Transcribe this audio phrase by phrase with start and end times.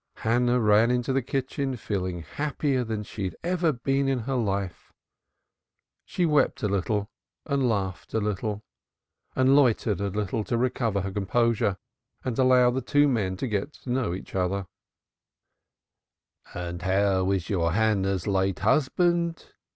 [0.15, 4.91] Hannah ran into the kitchen feeling happier than she had ever been in her life.
[6.05, 7.11] She wept a little
[7.45, 8.63] and laughed a little,
[9.35, 11.77] and loitered a little to recover her composure
[12.25, 14.65] and allow the two men to get to know each other
[16.55, 16.79] a little.
[16.79, 19.53] "How is your Hannah's late husband?"